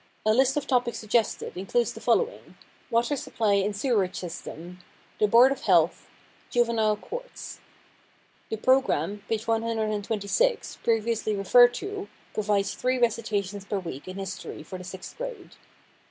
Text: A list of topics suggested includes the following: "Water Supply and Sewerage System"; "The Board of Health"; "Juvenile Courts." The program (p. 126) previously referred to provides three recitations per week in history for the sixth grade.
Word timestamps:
A 0.25 0.33
list 0.33 0.57
of 0.57 0.65
topics 0.65 0.97
suggested 0.97 1.55
includes 1.55 1.93
the 1.93 2.01
following: 2.01 2.57
"Water 2.89 3.15
Supply 3.15 3.53
and 3.53 3.75
Sewerage 3.75 4.15
System"; 4.15 4.79
"The 5.19 5.27
Board 5.27 5.51
of 5.51 5.61
Health"; 5.61 6.07
"Juvenile 6.49 6.97
Courts." 6.97 7.59
The 8.49 8.57
program 8.57 9.21
(p. 9.29 9.37
126) 9.37 10.77
previously 10.83 11.35
referred 11.35 11.75
to 11.75 12.07
provides 12.33 12.73
three 12.73 12.97
recitations 12.97 13.63
per 13.63 13.77
week 13.77 14.07
in 14.07 14.17
history 14.17 14.63
for 14.63 14.79
the 14.79 14.83
sixth 14.83 15.15
grade. 15.19 15.51